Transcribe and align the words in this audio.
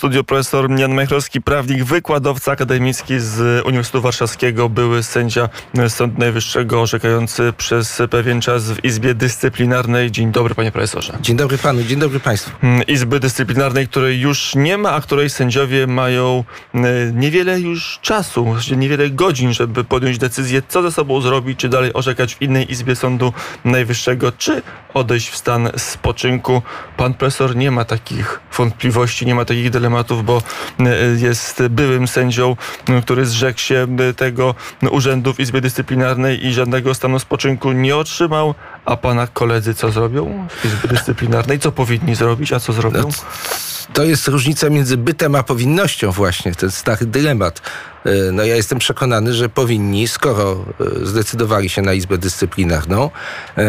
studiu 0.00 0.24
profesor 0.24 0.78
Jan 0.78 0.94
Majchrowski, 0.94 1.40
prawnik, 1.40 1.84
wykładowca 1.84 2.52
akademicki 2.52 3.18
z 3.18 3.66
Uniwersytetu 3.66 4.02
Warszawskiego, 4.02 4.68
były 4.68 5.02
sędzia 5.02 5.48
Sądu 5.88 6.18
Najwyższego 6.18 6.80
orzekający 6.82 7.52
przez 7.56 8.02
pewien 8.10 8.40
czas 8.40 8.70
w 8.70 8.84
Izbie 8.84 9.14
Dyscyplinarnej. 9.14 10.10
Dzień 10.10 10.32
dobry 10.32 10.54
panie 10.54 10.72
profesorze. 10.72 11.18
Dzień 11.20 11.36
dobry 11.36 11.58
panu, 11.58 11.82
dzień 11.82 11.98
dobry 11.98 12.20
państwu. 12.20 12.50
Mm, 12.62 12.86
Izby 12.86 13.20
Dyscyplinarnej, 13.20 13.88
której 13.88 14.20
już 14.20 14.54
nie 14.54 14.78
ma, 14.78 14.92
a 14.92 15.00
której 15.00 15.30
sędziowie 15.30 15.86
mają 15.86 16.44
e, 16.74 16.78
niewiele 17.12 17.60
już 17.60 17.98
czasu, 18.02 18.56
niewiele 18.76 19.10
godzin, 19.10 19.52
żeby 19.52 19.84
podjąć 19.84 20.18
decyzję, 20.18 20.62
co 20.68 20.82
ze 20.82 20.92
sobą 20.92 21.20
zrobić, 21.20 21.58
czy 21.58 21.68
dalej 21.68 21.92
orzekać 21.94 22.34
w 22.34 22.42
innej 22.42 22.72
Izbie 22.72 22.96
Sądu 22.96 23.32
Najwyższego, 23.64 24.32
czy 24.32 24.62
odejść 24.94 25.28
w 25.28 25.36
stan 25.36 25.70
spoczynku. 25.76 26.62
Pan 26.96 27.14
profesor 27.14 27.56
nie 27.56 27.70
ma 27.70 27.84
takich 27.84 28.40
wątpliwości, 28.56 29.26
nie 29.26 29.34
ma 29.34 29.44
takich 29.44 29.70
dylematów, 29.70 29.89
bo 30.24 30.42
e, 30.80 30.84
jest 31.16 31.62
byłym 31.70 32.08
sędzią, 32.08 32.56
który 33.02 33.26
zrzekł 33.26 33.60
się 33.60 33.86
tego 34.16 34.54
urzędu 34.90 35.34
w 35.34 35.40
Izbie 35.40 35.60
Dyscyplinarnej 35.60 36.46
i 36.46 36.52
żadnego 36.52 36.94
stanu 36.94 37.18
spoczynku 37.18 37.72
nie 37.72 37.96
otrzymał. 37.96 38.54
A 38.84 38.96
pana 38.96 39.26
koledzy 39.26 39.74
co 39.74 39.90
zrobią 39.90 40.48
w 40.48 40.64
Izbie 40.64 40.88
Dyscyplinarnej? 40.88 41.58
Co 41.58 41.72
powinni 41.72 42.14
zrobić, 42.14 42.52
a 42.52 42.60
co 42.60 42.72
zrobią? 42.72 43.08
To 43.94 44.04
jest 44.04 44.28
różnica 44.28 44.70
między 44.70 44.96
bytem 44.96 45.34
a 45.34 45.42
powinnością 45.42 46.10
właśnie, 46.10 46.54
ten 46.54 46.70
stary 46.70 47.06
dylemat. 47.06 47.60
E, 48.04 48.32
No 48.32 48.44
ja 48.44 48.56
jestem 48.56 48.78
przekonany, 48.78 49.32
że 49.34 49.48
powinni, 49.48 50.08
skoro 50.08 50.64
e, 51.02 51.06
zdecydowali 51.06 51.68
się 51.68 51.82
na 51.82 51.92
Izbę 51.92 52.18
Dyscyplinarną 52.18 53.10
e, 53.58 53.62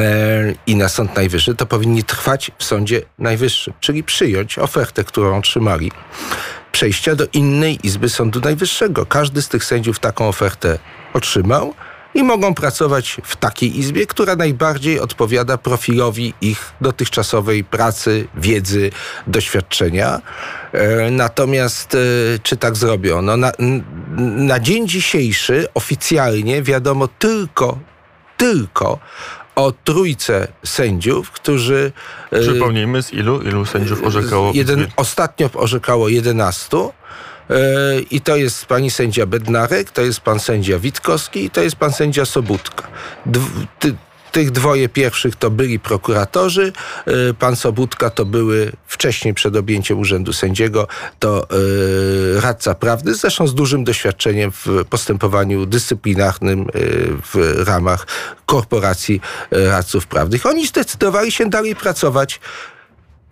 i 0.67 0.75
na 0.75 0.89
Sąd 0.89 1.15
Najwyższy, 1.15 1.55
to 1.55 1.65
powinni 1.65 2.03
trwać 2.03 2.51
w 2.57 2.63
Sądzie 2.63 3.01
Najwyższym, 3.19 3.73
czyli 3.79 4.03
przyjąć 4.03 4.59
ofertę, 4.59 5.03
którą 5.03 5.37
otrzymali, 5.37 5.91
przejścia 6.71 7.15
do 7.15 7.25
innej 7.33 7.79
Izby 7.83 8.09
Sądu 8.09 8.39
Najwyższego. 8.39 9.05
Każdy 9.05 9.41
z 9.41 9.49
tych 9.49 9.63
sędziów 9.63 9.99
taką 9.99 10.27
ofertę 10.27 10.79
otrzymał 11.13 11.73
i 12.13 12.23
mogą 12.23 12.53
pracować 12.53 13.17
w 13.23 13.35
takiej 13.35 13.79
izbie, 13.79 14.07
która 14.07 14.35
najbardziej 14.35 14.99
odpowiada 14.99 15.57
profilowi 15.57 16.33
ich 16.41 16.73
dotychczasowej 16.81 17.63
pracy, 17.63 18.27
wiedzy, 18.35 18.91
doświadczenia. 19.27 20.21
E, 20.73 21.11
Natomiast 21.11 21.95
e, 21.95 21.97
czy 22.43 22.57
tak 22.57 22.75
zrobią? 22.75 23.21
No 23.21 23.37
na, 23.37 23.51
na 24.37 24.59
dzień 24.59 24.87
dzisiejszy 24.87 25.67
oficjalnie 25.73 26.61
wiadomo 26.61 27.07
tylko, 27.07 27.79
tylko 28.37 28.99
o 29.55 29.71
trójce 29.83 30.47
sędziów, 30.65 31.31
którzy 31.31 31.91
e, 32.31 32.39
Przypomnijmy, 32.39 33.03
z 33.03 33.13
ilu, 33.13 33.41
ilu 33.41 33.65
sędziów 33.65 34.03
orzekało? 34.03 34.51
Jeden, 34.55 34.87
ostatnio 34.95 35.49
orzekało 35.53 36.09
11. 36.09 36.77
e, 37.51 37.99
I 38.11 38.21
to 38.21 38.35
jest 38.35 38.65
pani 38.65 38.91
sędzia 38.91 39.25
Bednarek, 39.25 39.91
to 39.91 40.01
jest 40.01 40.19
pan 40.19 40.39
sędzia 40.39 40.79
Witkowski 40.79 41.45
i 41.45 41.49
to 41.49 41.61
jest 41.61 41.75
pan 41.75 41.93
sędzia 41.93 42.25
Sobutka. 42.25 42.87
Dw, 43.25 43.49
ty, 43.79 43.95
tych 44.31 44.51
dwoje 44.51 44.89
pierwszych 44.89 45.35
to 45.35 45.51
byli 45.51 45.79
prokuratorzy, 45.79 46.73
e, 47.05 47.33
pan 47.33 47.55
Sobutka 47.55 48.09
to 48.09 48.25
były 48.25 48.71
wcześniej 48.87 49.33
przed 49.33 49.55
objęciem 49.55 49.99
urzędu 49.99 50.33
sędziego, 50.33 50.87
to 51.19 51.47
e, 52.37 52.41
radca 52.41 52.75
prawny, 52.75 53.15
zresztą 53.15 53.47
z 53.47 53.55
dużym 53.55 53.83
doświadczeniem 53.83 54.51
w 54.51 54.67
postępowaniu 54.89 55.65
dyscyplinarnym 55.65 56.67
w 57.33 57.63
ramach 57.67 58.07
korporacji 58.45 59.21
radców 59.51 60.07
prawnych. 60.07 60.45
Oni 60.45 60.67
zdecydowali 60.67 61.31
się 61.31 61.49
dalej 61.49 61.75
pracować 61.75 62.39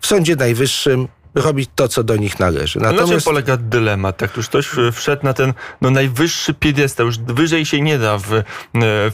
w 0.00 0.06
Sądzie 0.06 0.36
Najwyższym 0.36 1.08
robić 1.34 1.70
to, 1.74 1.88
co 1.88 2.04
do 2.04 2.16
nich 2.16 2.38
należy. 2.38 2.78
Na 2.78 2.88
czym 2.88 2.96
Natomiast 2.96 3.26
polega 3.26 3.56
dylemat? 3.56 4.22
Jak 4.22 4.36
już 4.36 4.48
ktoś 4.48 4.78
e, 4.78 4.92
wszedł 4.92 5.24
na 5.24 5.32
ten 5.32 5.52
no, 5.80 5.90
najwyższy 5.90 6.54
piedestał, 6.54 7.06
już 7.06 7.18
wyżej 7.18 7.66
się 7.66 7.80
nie 7.80 7.98
da 7.98 8.18
w, 8.18 8.32
e, 8.34 8.42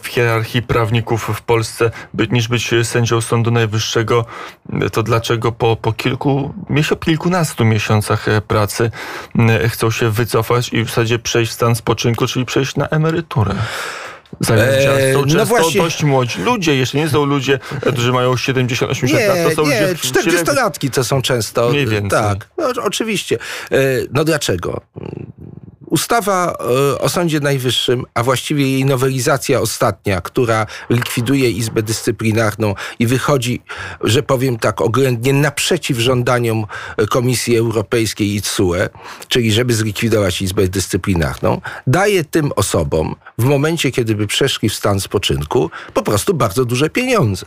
w 0.03 0.07
hierarchii 0.07 0.63
prawników 0.63 1.31
w 1.35 1.43
Polsce 1.43 1.91
być, 2.15 2.31
niż 2.31 2.49
być 2.49 2.71
sędzią 2.83 3.21
Sądu 3.21 3.51
Najwyższego, 3.51 4.25
e, 4.73 4.91
to 4.91 5.03
dlaczego 5.03 5.53
po, 5.53 5.77
po 5.77 5.93
kilku, 5.93 6.55
miesiąc, 6.71 7.01
kilkunastu 7.01 7.65
miesiącach 7.65 8.27
pracy 8.49 8.91
chcą 9.69 9.91
się 9.91 10.11
wycofać 10.11 10.73
i 10.73 10.85
w 10.85 10.89
zasadzie 10.89 11.19
przejść 11.19 11.53
w 11.53 11.55
stan 11.55 11.75
spoczynku, 11.75 12.27
czyli 12.27 12.45
przejść 12.45 12.77
na 12.77 12.89
emeryturę? 12.89 13.55
Eee, 14.51 15.13
no 15.15 15.23
często 15.23 15.45
właśnie- 15.47 15.81
dość 15.81 16.03
młodzi 16.03 16.41
ludzie, 16.41 16.77
jeszcze 16.77 16.99
nie 16.99 17.09
są 17.09 17.25
ludzie, 17.25 17.59
którzy 17.93 18.13
mają 18.13 18.35
70-80 18.35 19.13
nie, 19.19 19.27
lat, 19.29 19.37
to 19.45 19.51
są 19.63 19.67
nie, 19.71 19.81
ludzie... 19.81 19.95
w- 19.95 20.01
40-latki 20.03 20.91
to 20.91 21.05
są 21.05 21.23
często. 21.23 21.69
Mniej 21.71 21.87
więcej. 21.87 22.11
Tak, 22.11 22.49
no, 22.59 22.69
oczywiście. 22.85 23.39
E, 23.73 23.77
No 24.13 24.25
dlaczego? 24.25 24.81
Ustawa 25.97 26.53
e, 26.53 26.99
o 26.99 27.09
Sądzie 27.09 27.41
Najwyższym, 27.41 28.05
a 28.15 28.23
właściwie 28.23 28.71
jej 28.71 28.85
nowelizacja 28.85 29.61
ostatnia, 29.61 30.21
która 30.21 30.67
likwiduje 30.91 31.51
Izbę 31.51 31.83
Dyscyplinarną 31.83 32.75
i 32.99 33.07
wychodzi, 33.07 33.63
że 34.01 34.23
powiem 34.23 34.59
tak 34.59 34.81
oględnie, 34.81 35.33
naprzeciw 35.33 35.99
żądaniom 35.99 36.67
e, 36.97 37.07
Komisji 37.07 37.57
Europejskiej 37.57 38.35
i 38.35 38.43
TSUE, 38.43 38.89
czyli 39.29 39.53
żeby 39.53 39.75
zlikwidować 39.75 40.43
Izbę 40.43 40.69
Dyscyplinarną, 40.69 41.61
daje 41.87 42.25
tym 42.25 42.53
osobom 42.57 43.15
w 43.39 43.45
momencie, 43.45 43.91
kiedy 43.91 44.15
by 44.15 44.27
przeszli 44.27 44.69
w 44.69 44.75
stan 44.75 45.01
spoczynku, 45.01 45.71
po 45.95 46.03
prostu 46.03 46.35
bardzo 46.35 46.65
duże 46.65 46.91
pieniądze. 46.91 47.47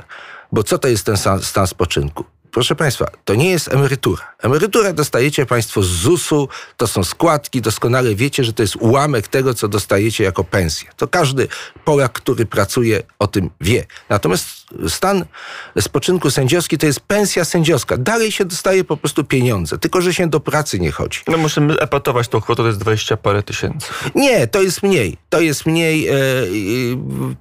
Bo 0.51 0.63
co 0.63 0.77
to 0.77 0.87
jest 0.87 1.05
ten 1.05 1.17
stan, 1.17 1.41
stan 1.41 1.67
spoczynku? 1.67 2.38
Proszę 2.51 2.75
Państwa, 2.75 3.05
to 3.25 3.35
nie 3.35 3.49
jest 3.49 3.73
emerytura. 3.73 4.23
Emeryturę 4.39 4.93
dostajecie 4.93 5.45
Państwo 5.45 5.83
z 5.83 5.87
ZUS-u, 5.87 6.47
to 6.77 6.87
są 6.87 7.03
składki, 7.03 7.61
doskonale 7.61 8.15
wiecie, 8.15 8.43
że 8.43 8.53
to 8.53 8.63
jest 8.63 8.75
ułamek 8.75 9.27
tego, 9.27 9.53
co 9.53 9.67
dostajecie 9.67 10.23
jako 10.23 10.43
pensję. 10.43 10.89
To 10.97 11.07
każdy 11.07 11.47
Polak, 11.85 12.11
który 12.11 12.45
pracuje, 12.45 13.03
o 13.19 13.27
tym 13.27 13.49
wie. 13.61 13.85
Natomiast 14.09 14.47
stan 14.87 15.25
spoczynku 15.79 16.31
sędziowski 16.31 16.77
to 16.77 16.85
jest 16.85 16.99
pensja 16.99 17.45
sędziowska. 17.45 17.97
Dalej 17.97 18.31
się 18.31 18.45
dostaje 18.45 18.83
po 18.83 18.97
prostu 18.97 19.23
pieniądze, 19.23 19.77
tylko 19.77 20.01
że 20.01 20.13
się 20.13 20.29
do 20.29 20.39
pracy 20.39 20.79
nie 20.79 20.91
chodzi. 20.91 21.19
No 21.27 21.37
musimy 21.37 21.79
epatować 21.79 22.27
tą 22.27 22.41
kwotę, 22.41 22.63
to 22.63 22.67
jest 22.67 22.79
20 22.79 23.17
parę 23.17 23.43
tysięcy. 23.43 23.87
Nie, 24.15 24.47
to 24.47 24.61
jest 24.61 24.83
mniej. 24.83 25.17
To 25.29 25.41
jest 25.41 25.65
mniej. 25.65 26.07
E, 26.07 26.13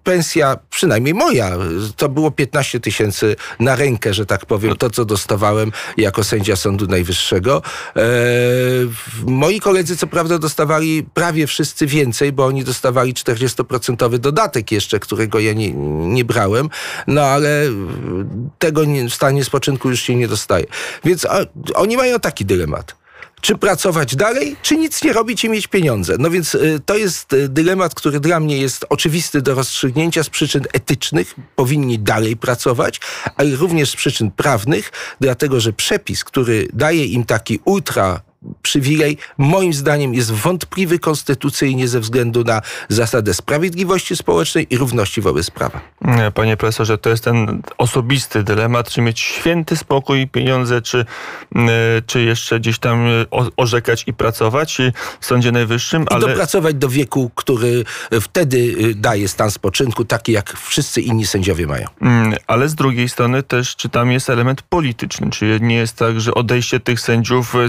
pensja, 0.05 0.59
przynajmniej 0.71 1.15
moja, 1.15 1.57
to 1.97 2.09
było 2.09 2.31
15 2.31 2.81
tysięcy 2.81 3.37
na 3.61 3.77
rękę, 3.77 4.15
że 4.15 4.27
tak 4.27 4.47
powiem, 4.47 4.77
to 4.77 4.91
co 4.99 5.05
dostawałem 5.05 5.73
jako 5.97 6.25
sędzia 6.25 6.57
Sądu 6.57 6.87
Najwyższego. 6.87 7.63
E, 7.97 8.03
moi 9.27 9.61
koledzy, 9.61 9.97
co 9.97 10.07
prawda, 10.07 10.39
dostawali 10.39 11.07
prawie 11.15 11.47
wszyscy 11.47 11.87
więcej, 11.87 12.33
bo 12.33 12.47
oni 12.47 12.65
dostawali 12.65 13.15
40% 13.15 14.19
dodatek 14.19 14.73
jeszcze, 14.73 15.01
którego 15.01 15.41
ja 15.41 15.53
nie, 15.53 15.73
nie 16.15 16.25
brałem, 16.25 16.69
no 17.07 17.23
ale 17.23 17.65
tego 18.59 18.85
nie, 18.85 19.09
w 19.09 19.15
stanie 19.15 19.45
spoczynku 19.45 19.91
już 19.91 20.01
się 20.01 20.15
nie 20.15 20.29
dostaje. 20.29 20.67
Więc 21.05 21.25
a, 21.25 21.39
oni 21.75 21.97
mają 21.97 22.21
taki 22.21 22.45
dylemat 22.45 22.97
czy 23.41 23.59
pracować 23.59 24.17
dalej, 24.17 24.57
czy 24.63 24.77
nic 24.77 25.05
nie 25.05 25.13
robić 25.13 25.45
i 25.45 25.49
mieć 25.49 25.67
pieniądze. 25.67 26.17
No 26.19 26.31
więc 26.31 26.55
y, 26.55 26.81
to 26.87 26.97
jest 26.97 27.33
y, 27.33 27.49
dylemat, 27.49 27.95
który 27.95 28.21
dla 28.21 28.41
mnie 28.41 28.59
jest 28.59 28.87
oczywisty 28.89 29.43
do 29.43 29.55
rozstrzygnięcia 29.55 30.23
z 30.23 30.31
przyczyn 30.31 30.65
etycznych. 30.73 31.35
Powinni 31.57 31.99
dalej 31.99 32.37
pracować, 32.37 33.01
ale 33.37 33.57
również 33.57 33.91
z 33.91 33.97
przyczyn 33.97 34.31
prawnych, 34.31 34.93
dlatego 35.21 35.61
że 35.61 35.73
przepis, 35.73 36.25
który 36.25 36.69
daje 36.73 37.05
im 37.07 37.25
taki 37.25 37.61
ultra 37.65 38.28
przywilej, 38.63 39.19
moim 39.39 39.73
zdaniem 39.73 40.15
jest 40.15 40.33
wątpliwy 40.33 40.99
konstytucyjnie 40.99 41.89
ze 41.89 42.01
względu 42.01 42.45
na 42.45 42.63
zasadę 42.89 43.35
sprawiedliwości 43.35 44.17
społecznej 44.17 44.67
i 44.71 44.77
równości 44.77 45.21
wobec 45.21 45.51
prawa. 45.51 45.81
Nie, 46.03 46.31
Panie 46.31 46.57
profesorze, 46.57 46.99
to 46.99 47.11
jest 47.11 47.25
ten 47.25 47.63
osobisty 47.79 48.43
dylemat, 48.43 48.91
czy 48.91 49.01
mieć 49.01 49.21
święty 49.21 49.77
spokój 49.77 50.21
i 50.21 50.29
pieniądze, 50.29 50.83
czy, 50.83 51.05
e, 51.57 51.65
czy 52.07 52.23
jeszcze 52.23 52.61
gdzieś 52.61 52.79
tam 52.79 53.07
e, 53.07 53.27
orzekać 53.57 54.05
i 54.07 54.13
pracować 54.13 54.81
e, 54.81 54.93
w 55.21 55.27
Sądzie 55.27 55.53
Najwyższym, 55.53 56.03
I 56.03 56.07
ale 56.11 56.21
dopracować 56.21 56.75
do 56.75 56.89
wieku, 56.89 57.31
który 57.35 57.85
y, 58.13 58.21
wtedy 58.21 58.57
y, 58.57 58.95
daje 58.95 59.29
stan 59.29 59.51
spoczynku, 59.51 60.05
taki 60.05 60.33
jak 60.33 60.57
wszyscy 60.59 61.01
inni 61.01 61.27
sędziowie 61.27 61.67
mają. 61.67 61.89
Mm, 62.01 62.35
Ale 62.47 62.69
z 62.69 62.75
drugiej 62.75 63.09
strony 63.09 63.43
też, 63.43 63.77
czy 63.77 63.89
tam 63.89 64.13
jest 64.13 64.31
element 64.31 64.63
polityczny? 64.63 65.31
Czy 65.31 65.59
nie 65.63 65.77
jest 65.77 65.97
tak, 65.97 66.21
że 66.21 66.35
odejście 66.35 66.81
tych 66.81 67.01
sędziów 67.01 67.55
e, 67.55 67.69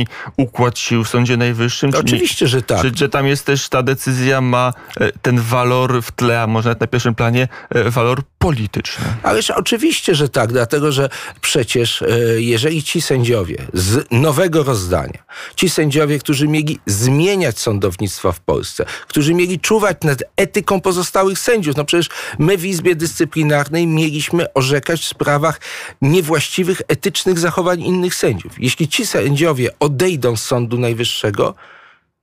zmieni 0.00 0.06
układ 0.36 0.78
sił 0.78 1.04
w 1.04 1.08
Sądzie 1.08 1.36
Najwyższym? 1.36 1.90
Oczywiście, 1.98 2.48
że 2.48 2.62
tak. 2.62 2.82
Czy, 2.82 2.92
że 2.94 3.08
tam 3.08 3.26
jest 3.26 3.46
też 3.46 3.68
ta 3.68 3.82
decyzja 3.82 4.40
ma 4.40 4.72
e, 5.00 5.12
ten 5.22 5.40
walor 5.40 6.02
w 6.02 6.12
tle, 6.12 6.42
a 6.42 6.46
może 6.46 6.68
nawet 6.68 6.80
na 6.80 6.86
pierwszym 6.86 7.14
planie 7.14 7.48
e, 7.70 7.90
walor 7.90 8.22
polityczny? 8.38 9.04
Ależ 9.22 9.50
oczywiście, 9.50 10.14
że 10.14 10.28
tak, 10.28 10.52
dlatego 10.52 10.92
że 10.92 11.08
przecież 11.40 12.02
e, 12.02 12.08
jeżeli 12.36 12.82
ci 12.82 13.00
sędziowie 13.00 13.56
z 13.72 14.06
nowego 14.10 14.62
rozdania, 14.62 15.24
ci 15.56 15.70
sędziowie, 15.70 16.18
którzy 16.18 16.48
mieli 16.48 16.78
zmieniać 16.86 17.58
sądownictwo 17.58 18.32
w 18.32 18.40
Polsce, 18.40 18.84
którzy 19.08 19.34
mieli 19.34 19.60
czuwać 19.60 19.96
nad 20.04 20.22
etyką 20.36 20.80
pozostałych 20.80 21.38
sędziów, 21.38 21.76
no 21.76 21.84
przecież 21.84 22.08
my 22.38 22.56
w 22.56 22.66
Izbie 22.66 22.94
Dyscyplinarnej 22.94 23.86
mieliśmy 23.86 24.52
orzekać 24.52 25.00
w 25.00 25.08
sprawach 25.08 25.60
niewłaściwych, 26.02 26.82
etycznych 26.88 27.38
zachowań 27.38 27.80
innych 27.80 28.14
sędziów. 28.14 28.52
Jeśli 28.58 28.88
ci 28.88 29.06
sędziowie 29.06 29.70
odejdą 29.90 30.36
z 30.36 30.42
Sądu 30.42 30.78
Najwyższego, 30.78 31.54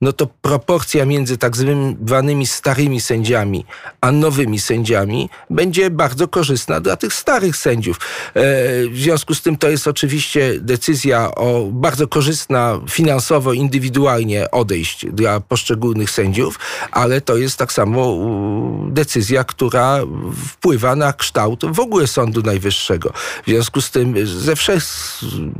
no 0.00 0.12
to 0.12 0.26
proporcja 0.26 1.04
między 1.04 1.38
tak 1.38 1.56
zwanymi 1.56 2.46
starymi 2.46 3.00
sędziami 3.00 3.64
a 4.00 4.12
nowymi 4.12 4.60
sędziami 4.60 5.30
będzie 5.50 5.90
bardzo 5.90 6.28
korzystna 6.28 6.80
dla 6.80 6.96
tych 6.96 7.14
starych 7.14 7.56
sędziów. 7.56 7.96
E, 7.96 8.42
w 8.88 8.98
związku 8.98 9.34
z 9.34 9.42
tym 9.42 9.56
to 9.56 9.68
jest 9.68 9.88
oczywiście 9.88 10.54
decyzja 10.60 11.34
o 11.34 11.64
bardzo 11.72 12.08
korzystna 12.08 12.80
finansowo, 12.90 13.52
indywidualnie 13.52 14.50
odejść 14.50 15.06
dla 15.06 15.40
poszczególnych 15.40 16.10
sędziów, 16.10 16.58
ale 16.90 17.20
to 17.20 17.36
jest 17.36 17.56
tak 17.56 17.72
samo 17.72 18.18
decyzja, 18.88 19.44
która 19.44 20.00
wpływa 20.46 20.96
na 20.96 21.12
kształt 21.12 21.64
w 21.72 21.80
ogóle 21.80 22.06
Sądu 22.06 22.42
Najwyższego. 22.42 23.12
W 23.46 23.46
związku 23.46 23.80
z 23.80 23.90
tym 23.90 24.26
ze 24.26 24.56
wszech 24.56 24.84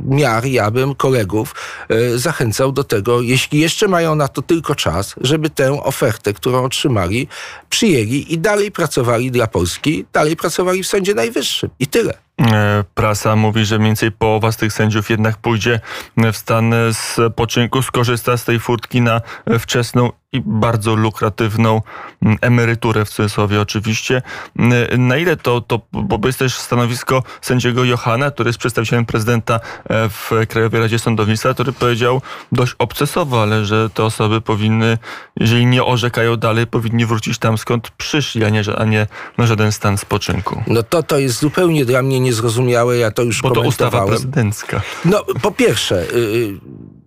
miar 0.07 0.45
ja 0.45 0.71
bym 0.71 0.95
kolegów 0.95 1.55
e, 1.89 2.17
zachęcał 2.17 2.71
do 2.71 2.83
tego, 2.83 3.21
jeśli 3.21 3.59
jeszcze 3.59 3.87
mają 3.87 4.15
na 4.15 4.28
to 4.29 4.41
tylko 4.41 4.75
czas, 4.75 5.15
żeby 5.21 5.49
tę 5.49 5.83
ofertę, 5.83 6.33
którą 6.33 6.63
otrzymali, 6.63 7.27
przyjęli 7.69 8.25
i 8.33 8.37
dalej 8.37 8.71
pracowali 8.71 9.31
dla 9.31 9.47
Polski, 9.47 10.05
dalej 10.13 10.35
pracowali 10.35 10.83
w 10.83 10.87
Sądzie 10.87 11.13
Najwyższym. 11.13 11.69
I 11.79 11.87
tyle. 11.87 12.13
E, 12.41 12.83
prasa 12.93 13.35
mówi, 13.35 13.65
że 13.65 13.77
mniej 13.77 13.89
więcej 13.89 14.11
połowa 14.11 14.51
z 14.51 14.57
tych 14.57 14.73
sędziów 14.73 15.09
jednak 15.09 15.37
pójdzie 15.37 15.79
w 16.17 16.37
stan 16.37 16.73
spoczynku, 16.93 17.81
skorzysta 17.81 18.37
z 18.37 18.45
tej 18.45 18.59
furtki 18.59 19.01
na 19.01 19.21
wczesną 19.59 20.11
i 20.33 20.41
bardzo 20.45 20.95
lukratywną 20.95 21.81
mm, 22.21 22.37
emeryturę 22.41 23.05
w 23.05 23.09
cudzysłowie 23.09 23.61
oczywiście. 23.61 24.21
Mm, 24.59 25.07
na 25.07 25.17
ile 25.17 25.37
to, 25.37 25.61
to 25.61 25.81
bo 25.91 26.19
jest 26.27 26.39
też 26.39 26.55
stanowisko 26.55 27.23
sędziego 27.41 27.83
Johana, 27.83 28.31
który 28.31 28.49
jest 28.49 28.59
przedstawicielem 28.59 29.05
prezydenta 29.05 29.59
e, 29.89 30.09
w 30.09 30.31
Krajowej 30.49 30.81
Radzie 30.81 30.99
Sądownictwa, 30.99 31.53
który 31.53 31.73
powiedział 31.73 32.21
dość 32.51 32.75
obcesowo, 32.79 33.41
ale 33.41 33.65
że 33.65 33.89
te 33.89 34.03
osoby 34.03 34.41
powinny, 34.41 34.97
jeżeli 35.39 35.65
nie 35.65 35.83
orzekają 35.83 36.37
dalej, 36.37 36.67
powinni 36.67 37.05
wrócić 37.05 37.37
tam 37.37 37.57
skąd 37.57 37.89
przyszli, 37.89 38.45
a 38.45 38.49
nie, 38.49 38.63
a 38.77 38.85
nie 38.85 39.07
na 39.37 39.47
żaden 39.47 39.71
stan 39.71 39.97
spoczynku. 39.97 40.63
No 40.67 40.83
to 40.83 41.03
to 41.03 41.19
jest 41.19 41.39
zupełnie 41.39 41.85
dla 41.85 42.01
mnie 42.01 42.19
niezrozumiałe, 42.19 42.97
ja 42.97 43.11
to 43.11 43.23
już 43.23 43.41
Bo 43.41 43.51
to 43.51 43.61
ustawa 43.61 44.07
prezydencka. 44.07 44.81
No 45.05 45.23
po 45.41 45.51
pierwsze... 45.51 46.05
Yy, 46.13 46.98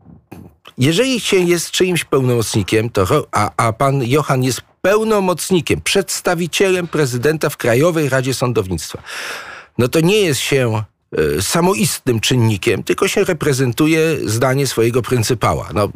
jeżeli 0.78 1.20
się 1.20 1.36
jest 1.36 1.70
czyimś 1.70 2.04
pełnomocnikiem, 2.04 2.90
to, 2.90 3.26
a, 3.32 3.50
a 3.56 3.72
pan 3.72 4.02
Johan 4.04 4.42
jest 4.42 4.60
pełnomocnikiem, 4.82 5.80
przedstawicielem 5.80 6.88
prezydenta 6.88 7.50
w 7.50 7.56
Krajowej 7.56 8.08
Radzie 8.08 8.34
Sądownictwa, 8.34 9.02
no 9.78 9.88
to 9.88 10.00
nie 10.00 10.20
jest 10.20 10.40
się 10.40 10.82
samoistnym 11.40 12.20
czynnikiem, 12.20 12.82
tylko 12.82 13.08
się 13.08 13.24
reprezentuje 13.24 14.16
zdanie 14.24 14.66
swojego 14.66 15.02
pryncypała. 15.02 15.68
No, 15.74 15.88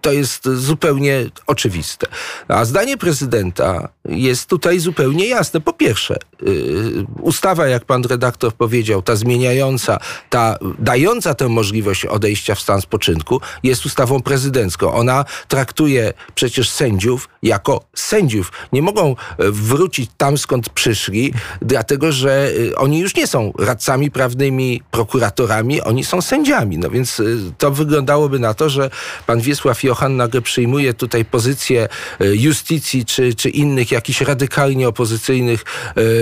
to 0.00 0.12
jest 0.12 0.48
zupełnie 0.48 1.24
oczywiste. 1.46 2.06
A 2.48 2.64
zdanie 2.64 2.96
prezydenta 2.96 3.88
jest 4.08 4.46
tutaj 4.46 4.78
zupełnie 4.78 5.26
jasne. 5.26 5.60
Po 5.60 5.72
pierwsze, 5.72 6.16
yy, 6.42 7.06
ustawa, 7.20 7.66
jak 7.66 7.84
pan 7.84 8.04
redaktor 8.04 8.52
powiedział, 8.52 9.02
ta 9.02 9.16
zmieniająca, 9.16 9.98
ta 10.30 10.58
dająca 10.78 11.34
tę 11.34 11.48
możliwość 11.48 12.06
odejścia 12.06 12.54
w 12.54 12.60
stan 12.60 12.80
spoczynku, 12.80 13.40
jest 13.62 13.86
ustawą 13.86 14.22
prezydencką. 14.22 14.92
Ona 14.92 15.24
traktuje 15.48 16.12
przecież 16.34 16.70
sędziów 16.70 17.28
jako 17.42 17.84
sędziów. 17.94 18.52
Nie 18.72 18.82
mogą 18.82 19.10
e, 19.10 19.14
wrócić 19.50 20.10
tam, 20.16 20.38
skąd 20.38 20.68
przyszli, 20.68 21.34
dlatego 21.60 22.12
że 22.12 22.50
oni 22.76 22.98
już 22.98 23.16
nie 23.16 23.26
są 23.26 23.52
radcami 23.58 24.10
prawnymi, 24.10 24.31
prawnymi 24.32 24.82
prokuratorami, 24.90 25.80
oni 25.80 26.04
są 26.04 26.22
sędziami. 26.22 26.78
No 26.78 26.90
więc 26.90 27.20
y, 27.20 27.52
to 27.58 27.70
wyglądałoby 27.70 28.38
na 28.38 28.54
to, 28.54 28.68
że 28.68 28.90
pan 29.26 29.40
Wiesław 29.40 29.84
Johan 29.84 30.16
nagle 30.16 30.42
przyjmuje 30.42 30.94
tutaj 30.94 31.24
pozycję 31.24 31.88
y, 32.20 32.36
justicji 32.36 33.04
czy, 33.04 33.34
czy 33.34 33.50
innych 33.50 33.90
jakichś 33.90 34.20
radykalnie 34.20 34.88
opozycyjnych 34.88 35.64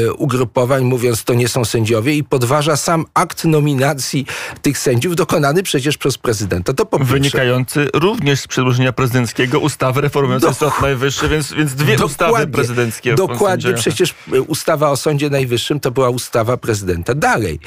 y, 0.06 0.12
ugrupowań, 0.12 0.84
mówiąc 0.84 1.24
to 1.24 1.34
nie 1.34 1.48
są 1.48 1.64
sędziowie 1.64 2.14
i 2.14 2.24
podważa 2.24 2.76
sam 2.76 3.04
akt 3.14 3.44
nominacji 3.44 4.26
tych 4.62 4.78
sędziów 4.78 5.16
dokonany 5.16 5.62
przecież 5.62 5.98
przez 5.98 6.18
prezydenta. 6.18 6.72
To 6.72 6.86
po 6.86 6.98
Wynikający 6.98 7.88
również 7.94 8.40
z 8.40 8.46
przedłożenia 8.46 8.92
prezydenckiego 8.92 9.58
ustawy 9.58 10.00
reformującej. 10.00 10.54
Sąd 10.54 10.82
Najwyższy, 10.82 11.28
więc, 11.28 11.52
więc 11.52 11.74
dwie 11.74 12.04
ustawy 12.04 12.46
prezydenckie. 12.46 13.14
Dokładnie, 13.14 13.72
przecież 13.74 14.14
ustawa 14.46 14.90
o 14.90 14.96
Sądzie 14.96 15.30
Najwyższym 15.30 15.80
to 15.80 15.90
była 15.90 16.10
ustawa 16.10 16.56
prezydenta. 16.56 17.14
Dalej, 17.14 17.60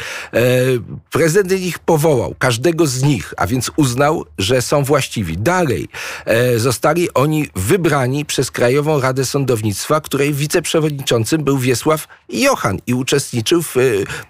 prezydent 1.12 1.62
ich 1.62 1.80
powołał, 1.80 2.35
każdego 2.39 2.88
z 2.88 3.03
nich, 3.03 3.33
a 3.38 3.47
więc 3.47 3.71
uznał, 3.75 4.25
że 4.38 4.62
są 4.62 4.83
właściwi. 4.83 5.38
Dalej 5.38 5.88
e, 6.25 6.59
zostali 6.59 7.13
oni 7.13 7.47
wybrani 7.56 8.25
przez 8.25 8.51
Krajową 8.51 9.01
Radę 9.01 9.25
Sądownictwa, 9.25 10.01
której 10.01 10.33
wiceprzewodniczącym 10.33 11.44
był 11.44 11.57
Wiesław 11.57 12.07
Johan 12.30 12.77
i 12.88 12.94
uczestniczył 12.94 13.62
w 13.62 13.77
e, 13.77 13.81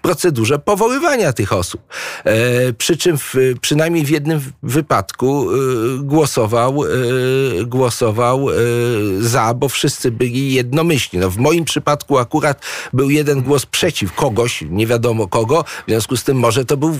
procedurze 0.02 0.58
powoływania 0.58 1.32
tych 1.32 1.52
osób. 1.52 1.80
Przy 2.78 2.96
czym 2.96 3.18
w, 3.18 3.34
przynajmniej 3.60 4.04
w 4.04 4.10
jednym 4.10 4.40
wypadku 4.62 5.46
głosował, 5.98 6.80
głosował 7.66 8.46
za, 9.20 9.54
bo 9.54 9.68
wszyscy 9.68 10.10
byli 10.10 10.54
jednomyślni. 10.54 11.20
No 11.20 11.30
w 11.30 11.36
moim 11.36 11.64
przypadku 11.64 12.18
akurat 12.18 12.62
był 12.92 13.10
jeden 13.10 13.42
głos 13.42 13.66
przeciw 13.66 14.12
kogoś, 14.12 14.64
nie 14.70 14.86
wiadomo 14.86 15.28
kogo, 15.28 15.64
w 15.88 15.93
związku 15.94 16.16
z 16.16 16.24
tym 16.24 16.36
może 16.36 16.64
to 16.64 16.76
był 16.76 16.98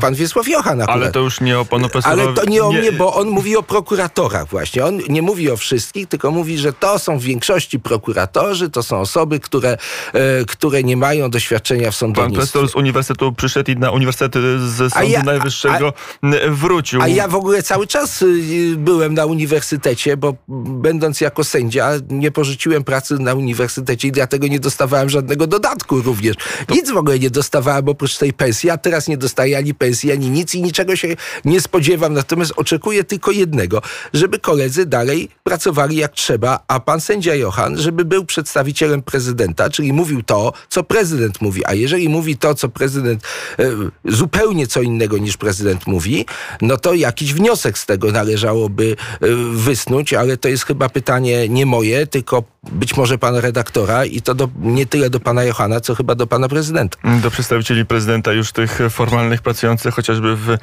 pan 0.00 0.14
Wiesław 0.14 0.48
Johan 0.48 0.80
akurat. 0.80 0.96
Ale 0.96 1.12
to 1.12 1.20
już 1.20 1.40
nie 1.40 1.58
o 1.58 1.64
panu 1.64 1.88
profesorowi. 1.88 2.22
Ale 2.22 2.34
to 2.34 2.50
nie 2.50 2.64
o 2.64 2.72
nie... 2.72 2.78
mnie, 2.78 2.92
bo 2.92 3.14
on 3.14 3.28
mówi 3.28 3.56
o 3.56 3.62
prokuratorach 3.62 4.48
właśnie. 4.48 4.84
On 4.84 5.00
nie 5.08 5.22
mówi 5.22 5.50
o 5.50 5.56
wszystkich, 5.56 6.08
tylko 6.08 6.30
mówi, 6.30 6.58
że 6.58 6.72
to 6.72 6.98
są 6.98 7.18
w 7.18 7.22
większości 7.22 7.80
prokuratorzy, 7.80 8.70
to 8.70 8.82
są 8.82 9.00
osoby, 9.00 9.40
które, 9.40 9.76
e, 10.12 10.44
które 10.44 10.82
nie 10.82 10.96
mają 10.96 11.30
doświadczenia 11.30 11.90
w 11.90 11.96
sądownictwie. 11.96 12.40
Pan 12.40 12.48
profesor 12.48 12.70
z 12.70 12.74
uniwersytetu 12.74 13.32
przyszedł 13.32 13.70
i 13.70 13.76
na 13.76 13.90
uniwersytet 13.90 14.42
ze 14.60 14.90
Sądu 14.90 15.08
ja, 15.08 15.22
Najwyższego 15.22 15.92
a, 16.22 16.26
wrócił. 16.50 17.02
A 17.02 17.08
ja 17.08 17.28
w 17.28 17.34
ogóle 17.34 17.62
cały 17.62 17.86
czas 17.86 18.22
y, 18.22 18.74
byłem 18.76 19.14
na 19.14 19.26
uniwersytecie, 19.26 20.16
bo 20.16 20.34
będąc 20.48 21.20
jako 21.20 21.44
sędzia 21.44 21.90
nie 22.10 22.30
porzuciłem 22.30 22.84
pracy 22.84 23.18
na 23.18 23.34
uniwersytecie 23.34 24.08
i 24.08 24.12
dlatego 24.12 24.46
nie 24.46 24.60
dostawałem 24.60 25.10
żadnego 25.10 25.46
dodatku 25.46 26.02
również. 26.02 26.36
Nic 26.68 26.90
w 26.90 26.96
ogóle 26.96 27.18
nie 27.18 27.30
dostawałem 27.30 27.88
oprócz 27.88 28.16
tej 28.22 28.32
pensji, 28.32 28.70
a 28.70 28.78
teraz 28.78 29.08
nie 29.08 29.16
dostaję 29.16 29.58
ani 29.58 29.74
pensji, 29.74 30.12
ani 30.12 30.30
nic 30.30 30.54
i 30.54 30.62
niczego 30.62 30.96
się 30.96 31.08
nie 31.44 31.60
spodziewam. 31.60 32.14
Natomiast 32.14 32.52
oczekuję 32.56 33.04
tylko 33.04 33.30
jednego, 33.30 33.82
żeby 34.12 34.38
koledzy 34.38 34.86
dalej 34.86 35.28
pracowali 35.42 35.96
jak 35.96 36.12
trzeba, 36.12 36.60
a 36.68 36.80
pan 36.80 37.00
sędzia 37.00 37.34
Johan, 37.34 37.78
żeby 37.78 38.04
był 38.04 38.24
przedstawicielem 38.24 39.02
prezydenta, 39.02 39.70
czyli 39.70 39.92
mówił 39.92 40.22
to, 40.22 40.52
co 40.68 40.82
prezydent 40.82 41.40
mówi. 41.40 41.62
A 41.66 41.74
jeżeli 41.74 42.08
mówi 42.08 42.36
to, 42.36 42.54
co 42.54 42.68
prezydent, 42.68 43.22
e, 43.58 43.70
zupełnie 44.04 44.66
co 44.66 44.82
innego 44.82 45.18
niż 45.18 45.36
prezydent 45.36 45.86
mówi, 45.86 46.26
no 46.60 46.76
to 46.76 46.94
jakiś 46.94 47.34
wniosek 47.34 47.78
z 47.78 47.86
tego 47.86 48.12
należałoby 48.12 48.96
e, 48.96 49.26
wysnuć, 49.52 50.14
ale 50.14 50.36
to 50.36 50.48
jest 50.48 50.64
chyba 50.64 50.88
pytanie 50.88 51.48
nie 51.48 51.66
moje, 51.66 52.06
tylko 52.06 52.51
być 52.70 52.96
może 52.96 53.18
pana 53.18 53.40
redaktora 53.40 54.04
i 54.04 54.20
to 54.20 54.34
do, 54.34 54.48
nie 54.60 54.86
tyle 54.86 55.10
do 55.10 55.20
pana 55.20 55.44
Johana, 55.44 55.80
co 55.80 55.94
chyba 55.94 56.14
do 56.14 56.26
pana 56.26 56.48
prezydenta. 56.48 56.98
Do 57.22 57.30
przedstawicieli 57.30 57.86
prezydenta 57.86 58.32
już 58.32 58.52
tych 58.52 58.78
formalnych 58.90 59.42
pracujących 59.42 59.94
chociażby 59.94 60.36
w 60.36 60.56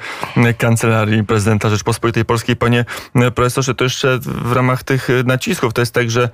Kancelarii 0.58 1.24
Prezydenta 1.24 1.70
Rzeczpospolitej 1.70 2.24
Polskiej. 2.24 2.56
Panie 2.56 2.84
profesorze, 3.34 3.74
to 3.74 3.84
jeszcze 3.84 4.18
w 4.22 4.52
ramach 4.52 4.82
tych 4.82 5.08
nacisków 5.24 5.72
to 5.72 5.82
jest 5.82 5.94
tak, 5.94 6.10
że 6.10 6.28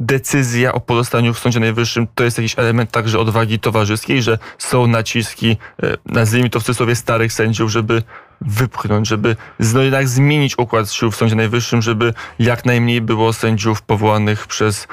decyzja 0.00 0.72
o 0.72 0.80
pozostaniu 0.80 1.34
w 1.34 1.38
Sądzie 1.38 1.60
Najwyższym 1.60 2.06
to 2.14 2.24
jest 2.24 2.38
jakiś 2.38 2.58
element 2.58 2.90
także 2.90 3.18
odwagi 3.18 3.58
towarzyskiej, 3.58 4.22
że 4.22 4.38
są 4.58 4.86
naciski, 4.86 5.56
e, 5.82 5.96
nazwijmy 6.06 6.50
to 6.50 6.60
w 6.60 6.64
cudzysłowie, 6.64 6.96
starych 6.96 7.32
sędziów, 7.32 7.70
żeby 7.70 8.02
wypchnąć, 8.40 9.08
żeby 9.08 9.36
no 9.74 9.82
jednak 9.82 10.08
zmienić 10.08 10.58
układ 10.58 10.92
sił 10.92 11.10
w 11.10 11.16
Sądzie 11.16 11.34
Najwyższym, 11.36 11.82
żeby 11.82 12.14
jak 12.38 12.64
najmniej 12.64 13.00
było 13.00 13.32
sędziów 13.32 13.82
powołanych 13.82 14.46
przez 14.46 14.86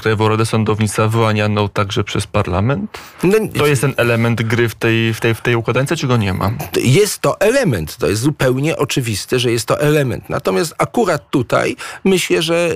Krajową 0.00 0.28
Radę 0.28 0.46
Sądownictwa, 0.46 1.08
wyłanianą 1.08 1.68
także 1.68 2.04
przez 2.04 2.26
parlament? 2.26 2.98
No, 3.22 3.38
to 3.58 3.66
jest 3.66 3.82
ten 3.82 3.94
element 3.96 4.42
gry 4.42 4.68
w 4.68 4.74
tej, 4.74 5.14
w, 5.14 5.20
tej, 5.20 5.34
w 5.34 5.40
tej 5.40 5.56
układance, 5.56 5.92
czy 5.98 6.06
go 6.06 6.16
nie 6.16 6.34
ma? 6.34 6.50
Jest 6.82 7.18
to 7.18 7.40
element, 7.40 7.96
to 7.96 8.08
jest 8.08 8.22
zupełnie 8.22 8.76
oczywiste, 8.76 9.38
że 9.38 9.52
jest 9.52 9.66
to 9.66 9.80
element. 9.80 10.28
Natomiast 10.28 10.74
akurat 10.78 11.30
tutaj 11.30 11.76
myślę, 12.04 12.42
że 12.42 12.74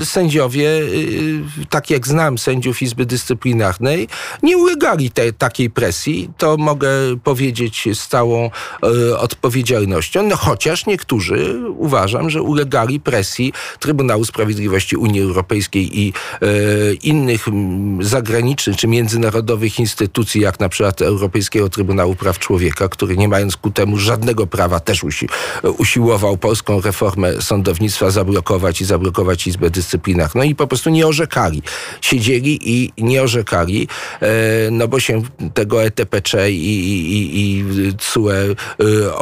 y, 0.00 0.06
sędziowie, 0.06 0.68
y, 0.68 1.42
tak 1.70 1.90
jak 1.90 2.06
znam 2.06 2.38
sędziów 2.38 2.82
Izby 2.82 3.06
Dyscyplinarnej, 3.06 4.08
nie 4.42 4.56
ulegali 4.56 5.10
te, 5.10 5.32
takiej 5.32 5.70
presji. 5.70 6.30
To 6.38 6.56
mogę 6.56 6.88
powiedzieć 7.24 7.88
z 7.94 8.08
całą 8.08 8.50
y, 8.84 9.18
odpowiedzialnością 9.18 9.61
odpowiedzialnością, 9.62 10.22
no 10.22 10.36
chociaż 10.36 10.86
niektórzy 10.86 11.54
uważam, 11.76 12.30
że 12.30 12.42
ulegali 12.42 13.00
presji 13.00 13.52
Trybunału 13.78 14.24
Sprawiedliwości 14.24 14.96
Unii 14.96 15.20
Europejskiej 15.20 16.00
i 16.00 16.12
e, 16.42 16.46
innych 16.94 17.46
zagranicznych 18.00 18.76
czy 18.76 18.88
międzynarodowych 18.88 19.78
instytucji, 19.78 20.40
jak 20.40 20.60
na 20.60 20.68
przykład 20.68 21.02
Europejskiego 21.02 21.68
Trybunału 21.68 22.14
Praw 22.14 22.38
Człowieka, 22.38 22.88
który 22.88 23.16
nie 23.16 23.28
mając 23.28 23.56
ku 23.56 23.70
temu 23.70 23.98
żadnego 23.98 24.46
prawa 24.46 24.80
też 24.80 25.04
usi, 25.04 25.28
usiłował 25.78 26.36
polską 26.36 26.80
reformę 26.80 27.42
sądownictwa 27.42 28.10
zablokować 28.10 28.80
i 28.80 28.84
zablokować 28.84 29.46
Izbę 29.46 29.70
Dyscyplinarną 29.70 30.32
no 30.34 30.44
i 30.44 30.54
po 30.54 30.66
prostu 30.66 30.90
nie 30.90 31.06
orzekali. 31.06 31.62
Siedzieli 32.00 32.58
i 32.62 32.92
nie 32.98 33.22
orzekali, 33.22 33.88
e, 34.20 34.28
no 34.70 34.88
bo 34.88 35.00
się 35.00 35.22
tego 35.54 35.84
ETPC 35.84 36.50
i, 36.50 36.78
i, 37.14 37.40
i 37.40 37.64
CUE 37.98 38.30
e. 38.30 39.14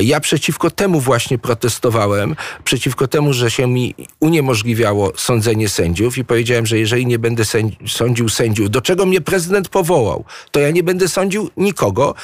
Ja 0.00 0.20
przeciwko 0.20 0.70
temu 0.70 1.00
właśnie 1.00 1.38
protestowałem, 1.38 2.36
przeciwko 2.64 3.08
temu, 3.08 3.32
że 3.32 3.50
się 3.50 3.66
mi 3.66 3.94
uniemożliwiało 4.20 5.12
sądzenie 5.16 5.68
sędziów 5.68 6.18
i 6.18 6.24
powiedziałem, 6.24 6.66
że 6.66 6.78
jeżeli 6.78 7.06
nie 7.06 7.18
będę 7.18 7.42
sądził 7.86 8.28
sędziów, 8.28 8.70
do 8.70 8.80
czego 8.80 9.06
mnie 9.06 9.20
prezydent 9.20 9.68
powołał, 9.68 10.24
to 10.50 10.60
ja 10.60 10.70
nie 10.70 10.82
będę 10.82 11.08
sądził 11.08 11.50
nikogo, 11.56 12.14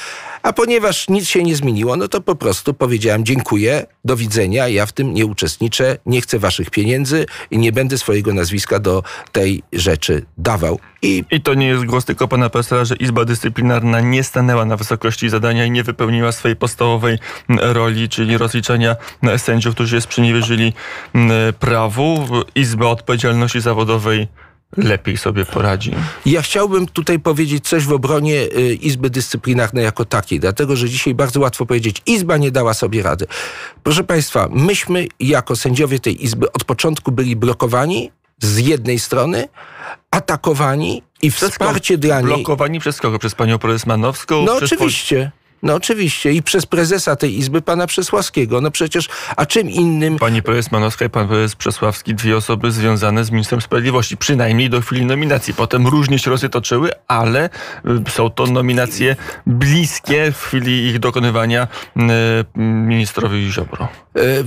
a 0.43 0.53
ponieważ 0.53 1.09
nic 1.09 1.27
się 1.27 1.43
nie 1.43 1.55
zmieniło, 1.55 1.95
no 1.95 2.07
to 2.07 2.21
po 2.21 2.35
prostu 2.35 2.73
powiedziałem 2.73 3.25
dziękuję, 3.25 3.85
do 4.05 4.15
widzenia, 4.15 4.67
ja 4.67 4.85
w 4.85 4.91
tym 4.91 5.13
nie 5.13 5.25
uczestniczę, 5.25 5.97
nie 6.05 6.21
chcę 6.21 6.39
waszych 6.39 6.69
pieniędzy 6.69 7.25
i 7.51 7.57
nie 7.57 7.71
będę 7.71 7.97
swojego 7.97 8.33
nazwiska 8.33 8.79
do 8.79 9.03
tej 9.31 9.63
rzeczy 9.73 10.25
dawał. 10.37 10.79
I, 11.01 11.23
I 11.31 11.41
to 11.41 11.53
nie 11.53 11.67
jest 11.67 11.85
głos 11.85 12.05
tylko 12.05 12.27
pana 12.27 12.49
profesora, 12.49 12.85
że 12.85 12.95
Izba 12.95 13.25
Dyscyplinarna 13.25 14.01
nie 14.01 14.23
stanęła 14.23 14.65
na 14.65 14.77
wysokości 14.77 15.29
zadania 15.29 15.65
i 15.65 15.71
nie 15.71 15.83
wypełniła 15.83 16.31
swojej 16.31 16.55
podstawowej 16.85 17.17
roli, 17.73 18.09
czyli 18.09 18.37
rozliczenia 18.37 18.95
sędziów, 19.37 19.75
którzy 19.75 20.01
sprzeniewierzyli 20.01 20.73
prawu. 21.59 22.27
Izba 22.55 22.85
Odpowiedzialności 22.85 23.61
Zawodowej 23.61 24.27
lepiej 24.77 25.17
sobie 25.17 25.45
poradzi. 25.45 25.91
Ja 26.25 26.41
chciałbym 26.41 26.87
tutaj 26.87 27.19
powiedzieć 27.19 27.67
coś 27.67 27.85
w 27.85 27.93
obronie 27.93 28.41
y, 28.41 28.73
Izby 28.81 29.09
Dyscyplinarnej 29.09 29.83
jako 29.83 30.05
takiej, 30.05 30.39
dlatego 30.39 30.75
że 30.75 30.89
dzisiaj 30.89 31.13
bardzo 31.13 31.39
łatwo 31.39 31.65
powiedzieć, 31.65 32.01
Izba 32.05 32.37
nie 32.37 32.51
dała 32.51 32.73
sobie 32.73 33.03
rady. 33.03 33.25
Proszę 33.83 34.03
Państwa, 34.03 34.47
myśmy 34.51 35.07
jako 35.19 35.55
sędziowie 35.55 35.99
tej 35.99 36.23
Izby 36.23 36.51
od 36.51 36.63
początku 36.63 37.11
byli 37.11 37.35
blokowani 37.35 38.11
z 38.39 38.57
jednej 38.57 38.99
strony, 38.99 39.47
atakowani 40.11 41.03
i 41.21 41.31
przez 41.31 41.51
wsparcie 41.51 41.97
dla 41.97 42.21
niej... 42.21 42.35
Blokowani 42.35 42.79
przez 42.79 43.01
kogo? 43.01 43.19
Przez 43.19 43.35
panią 43.35 43.59
prezes 43.59 43.85
Manowską? 43.85 44.43
No 44.45 44.55
oczywiście. 44.55 45.31
No 45.63 45.73
oczywiście 45.73 46.31
i 46.31 46.43
przez 46.43 46.65
prezesa 46.65 47.15
tej 47.15 47.37
Izby, 47.37 47.61
pana 47.61 47.87
Przesławskiego. 47.87 48.61
No 48.61 48.71
przecież, 48.71 49.09
a 49.35 49.45
czym 49.45 49.69
innym... 49.69 50.17
Pani 50.17 50.41
prezes 50.41 50.71
Manowska 50.71 51.05
i 51.05 51.09
pan 51.09 51.27
prezes 51.27 51.55
Przesławski, 51.55 52.15
dwie 52.15 52.37
osoby 52.37 52.71
związane 52.71 53.25
z 53.25 53.31
ministrem 53.31 53.61
sprawiedliwości, 53.61 54.17
przynajmniej 54.17 54.69
do 54.69 54.81
chwili 54.81 55.05
nominacji. 55.05 55.53
Potem 55.53 55.87
różnie 55.87 56.19
się 56.19 56.31
losy 56.31 56.49
toczyły, 56.49 56.89
ale 57.07 57.49
y, 58.07 58.11
są 58.11 58.29
to 58.29 58.45
nominacje 58.45 59.15
bliskie 59.45 60.31
w 60.31 60.41
chwili 60.41 60.87
ich 60.87 60.99
dokonywania 60.99 61.67
y, 61.97 62.01
ministrowi 62.55 63.51
Ziobro. 63.51 63.87
E, 64.15 64.43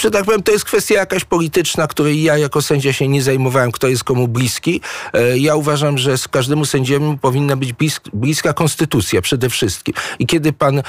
że 0.00 0.10
tak 0.10 0.24
powiem, 0.24 0.42
to 0.42 0.52
jest 0.52 0.64
kwestia 0.64 0.94
jakaś 0.94 1.24
polityczna, 1.24 1.86
której 1.86 2.22
ja 2.22 2.38
jako 2.38 2.62
sędzia 2.62 2.92
się 2.92 3.08
nie 3.08 3.22
zajmowałem, 3.22 3.72
kto 3.72 3.88
jest 3.88 4.04
komu 4.04 4.28
bliski. 4.28 4.80
E, 5.12 5.38
ja 5.38 5.54
uważam, 5.54 5.98
że 5.98 6.18
z 6.18 6.28
każdemu 6.28 6.64
sędziemu 6.64 7.18
powinna 7.18 7.56
być 7.56 7.74
bliska 8.12 8.52
konstytucja 8.52 9.22
przede 9.22 9.50
wszystkim. 9.50 9.94
I 10.18 10.26
kiedy 10.28 10.52
pan 10.52 10.78
e, 10.78 10.82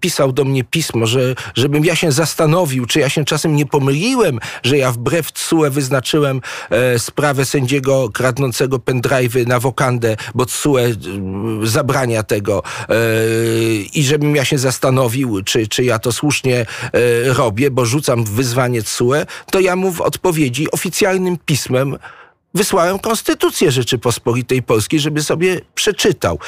pisał 0.00 0.32
do 0.32 0.44
mnie 0.44 0.64
pismo, 0.64 1.06
że, 1.06 1.34
żebym 1.54 1.84
ja 1.84 1.96
się 1.96 2.12
zastanowił, 2.12 2.86
czy 2.86 3.00
ja 3.00 3.08
się 3.08 3.24
czasem 3.24 3.56
nie 3.56 3.66
pomyliłem, 3.66 4.38
że 4.62 4.78
ja 4.78 4.92
wbrew 4.92 5.32
TSUE 5.32 5.70
wyznaczyłem 5.70 6.40
e, 6.70 6.98
sprawę 6.98 7.44
sędziego 7.44 8.10
kradnącego 8.10 8.78
pendrive'y 8.78 9.46
na 9.46 9.60
wokandę, 9.60 10.16
bo 10.34 10.46
TSUE 10.46 10.78
e, 10.78 10.92
zabrania 11.62 12.22
tego 12.22 12.62
e, 12.88 12.94
i 13.94 14.02
żebym 14.02 14.36
ja 14.36 14.44
się 14.44 14.58
zastanowił, 14.58 15.42
czy, 15.44 15.68
czy 15.68 15.84
ja 15.84 15.98
to 15.98 16.12
słusznie 16.12 16.60
e, 16.60 16.66
robię, 17.32 17.70
bo 17.70 17.86
rzucam 17.86 18.24
wyzwanie 18.24 18.82
TSUE, 18.82 19.26
to 19.50 19.60
ja 19.60 19.76
mu 19.76 19.92
w 19.92 20.00
odpowiedzi 20.00 20.70
oficjalnym 20.70 21.38
pismem 21.46 21.96
wysłałem 22.54 22.98
Konstytucję 22.98 23.70
Rzeczypospolitej 23.70 24.62
Polskiej, 24.62 25.00
żeby 25.00 25.22
sobie 25.22 25.60
przeczytał. 25.74 26.38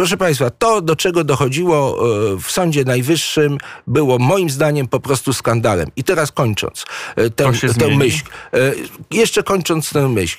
E, 0.00 0.02
proszę 0.02 0.16
Państwa, 0.16 0.50
to 0.50 0.80
do 0.80 0.96
czego 0.96 1.24
dochodziło 1.24 1.98
e, 2.34 2.36
w 2.40 2.50
Sądzie 2.50 2.84
Najwyższym 2.84 3.58
było 3.86 4.18
moim 4.18 4.50
zdaniem 4.50 4.88
po 4.88 5.00
prostu 5.00 5.32
skandalem. 5.32 5.88
I 5.96 6.04
teraz 6.04 6.32
kończąc 6.32 6.84
e, 7.16 7.30
tę, 7.30 7.52
tę 7.78 7.96
myśl, 7.96 8.24
jeszcze 9.10 9.42
kończąc 9.42 9.90
tę 9.90 10.08
myśl, 10.08 10.38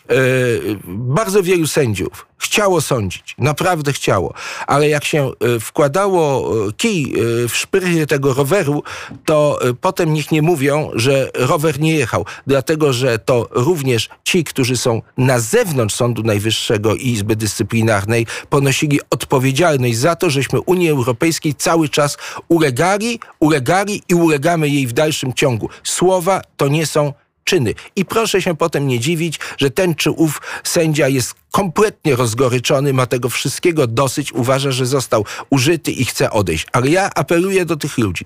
bardzo 0.88 1.44
wielu 1.44 1.68
sędziów 1.68 2.26
chciało 2.38 2.82
sądzić, 2.82 3.36
naprawdę 3.38 3.94
chciało, 3.94 4.34
ale 4.68 4.90
jak 4.90 5.06
się 5.06 5.32
wkładało 5.60 6.54
kij 6.78 7.14
w 7.50 7.56
szprychy 7.56 8.08
tego 8.08 8.34
roweru, 8.34 8.84
to 9.26 9.60
potem 9.82 10.14
nikt 10.14 10.32
nie 10.32 10.42
mówią, 10.42 10.90
że 10.94 11.30
rower 11.34 11.80
nie 11.80 11.96
jechał, 11.96 12.26
dlatego 12.48 12.94
że 12.94 13.20
to 13.20 13.48
również 13.52 14.10
ci, 14.24 14.44
którzy 14.44 14.78
są 14.78 15.02
na 15.18 15.40
zewnątrz 15.40 15.96
Sądu 15.96 16.24
Najwyższego 16.24 16.96
i 16.96 17.08
Izby 17.08 17.36
Dyscyplinarnej, 17.36 18.28
ponosili 18.50 19.00
odpowiedzialność 19.10 19.51
za 19.94 20.16
to, 20.16 20.30
żeśmy 20.30 20.62
Unii 20.62 20.90
Europejskiej 20.90 21.56
cały 21.56 21.90
czas 21.90 22.18
ulegali, 22.48 23.20
ulegali 23.40 24.04
i 24.10 24.16
ulegamy 24.16 24.70
jej 24.70 24.88
w 24.88 24.94
dalszym 24.94 25.34
ciągu. 25.34 25.70
Słowa 25.84 26.42
to 26.58 26.68
nie 26.68 26.86
są 26.86 27.14
czyny. 27.44 27.74
I 27.96 28.06
proszę 28.06 28.42
się 28.42 28.56
potem 28.56 28.88
nie 28.88 29.00
dziwić, 29.00 29.40
że 29.58 29.72
ten 29.72 29.96
czy 29.96 30.12
ów 30.12 30.42
sędzia 30.64 31.08
jest 31.08 31.34
kompletnie 31.52 32.16
rozgoryczony, 32.16 32.94
ma 32.94 33.06
tego 33.06 33.30
wszystkiego 33.30 33.88
dosyć, 33.88 34.34
uważa, 34.34 34.72
że 34.72 34.86
został 34.86 35.26
użyty 35.50 35.92
i 35.92 36.06
chce 36.06 36.32
odejść. 36.32 36.66
Ale 36.72 36.90
ja 36.90 37.10
apeluję 37.16 37.66
do 37.66 37.76
tych 37.76 37.98
ludzi, 37.98 38.26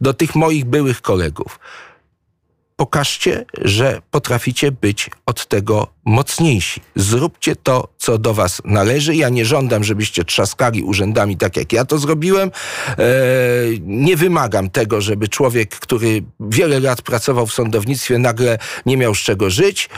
do 0.00 0.14
tych 0.14 0.34
moich 0.34 0.64
byłych 0.64 1.02
kolegów 1.02 1.58
pokażcie, 2.76 3.44
że 3.62 4.02
potraficie 4.10 4.72
być 4.72 5.10
od 5.26 5.46
tego 5.46 5.86
mocniejsi. 6.04 6.80
Zróbcie 6.96 7.56
to, 7.56 7.88
co 7.98 8.18
do 8.18 8.34
was 8.34 8.62
należy. 8.64 9.14
Ja 9.14 9.28
nie 9.28 9.44
żądam, 9.44 9.84
żebyście 9.84 10.24
trzaskali 10.24 10.82
urzędami 10.82 11.36
tak, 11.36 11.56
jak 11.56 11.72
ja 11.72 11.84
to 11.84 11.98
zrobiłem. 11.98 12.50
E, 12.88 13.04
nie 13.80 14.16
wymagam 14.16 14.70
tego, 14.70 15.00
żeby 15.00 15.28
człowiek, 15.28 15.70
który 15.76 16.22
wiele 16.40 16.80
lat 16.80 17.02
pracował 17.02 17.46
w 17.46 17.52
sądownictwie, 17.52 18.18
nagle 18.18 18.58
nie 18.86 18.96
miał 18.96 19.14
z 19.14 19.18
czego 19.18 19.50
żyć. 19.50 19.88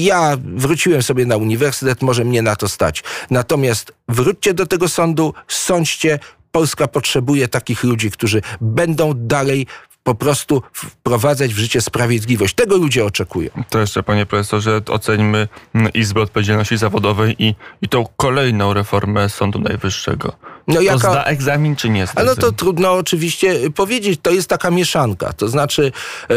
Ja 0.00 0.36
wróciłem 0.56 1.02
sobie 1.02 1.26
na 1.26 1.36
uniwersytet, 1.36 2.02
może 2.02 2.24
mnie 2.24 2.42
na 2.42 2.56
to 2.56 2.68
stać. 2.68 3.04
Natomiast 3.30 3.92
wróćcie 4.08 4.54
do 4.54 4.66
tego 4.66 4.88
sądu, 4.88 5.34
sądźcie, 5.48 6.18
Polska 6.52 6.88
potrzebuje 6.88 7.48
takich 7.48 7.84
ludzi, 7.84 8.10
którzy 8.10 8.42
będą 8.60 9.12
dalej 9.14 9.66
po 10.06 10.14
prostu 10.14 10.62
wprowadzać 10.72 11.54
w 11.54 11.58
życie 11.58 11.80
sprawiedliwość. 11.80 12.54
Tego 12.54 12.76
ludzie 12.76 13.04
oczekują. 13.04 13.50
To 13.70 13.78
jeszcze, 13.78 14.02
panie 14.02 14.26
profesorze, 14.26 14.80
oceńmy 14.88 15.48
Izbę 15.94 16.20
Odpowiedzialności 16.20 16.76
Zawodowej 16.76 17.36
i, 17.38 17.54
i 17.82 17.88
tą 17.88 18.04
kolejną 18.16 18.74
reformę 18.74 19.28
Sądu 19.28 19.58
Najwyższego. 19.58 20.32
No 20.66 20.80
jaka... 20.80 20.98
To 20.98 21.12
zda 21.12 21.24
egzamin, 21.24 21.76
czy 21.76 21.88
nie 21.88 22.06
zda 22.06 22.24
No 22.24 22.34
to 22.36 22.52
trudno 22.52 22.92
oczywiście 22.92 23.70
powiedzieć. 23.70 24.20
To 24.22 24.30
jest 24.30 24.48
taka 24.48 24.70
mieszanka. 24.70 25.32
To 25.32 25.48
znaczy, 25.48 25.92
e, 26.30 26.34